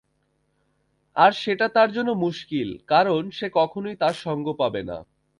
আর 1.15 1.31
সেটা 1.43 1.65
তার 1.75 1.89
জন্য 1.91 2.09
মুশকিল 2.23 2.69
কারণ 2.87 3.21
সে 3.31 3.47
কখনোই 3.59 3.95
তার 3.95 4.15
সঙ্গ 4.25 4.45
পাবে 4.61 4.81
না। 4.83 4.97